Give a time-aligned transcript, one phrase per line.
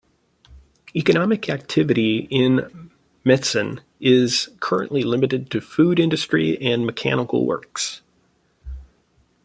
[0.95, 2.89] Economic activity in
[3.23, 8.01] Mezen is currently limited to food industry and mechanical works.